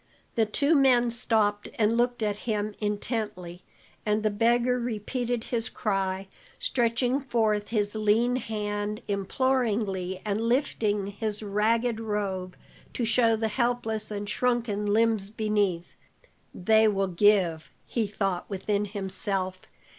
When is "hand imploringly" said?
8.37-10.19